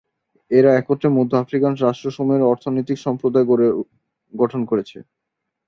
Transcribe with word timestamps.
এরা 0.51 0.71
একত্রে 0.73 1.07
মধ্য 1.17 1.31
আফ্রিকান 1.37 1.73
রাষ্ট্রসমূহের 1.77 2.49
অর্থনৈতিক 2.51 2.97
সম্প্রদায় 2.99 3.45
গঠন 4.33 4.61
করেছে। 4.69 4.97